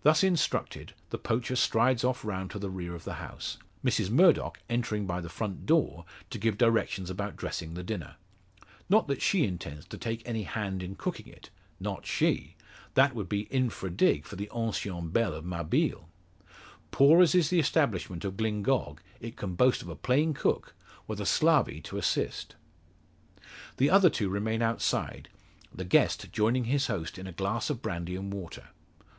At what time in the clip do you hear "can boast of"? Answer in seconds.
19.36-19.88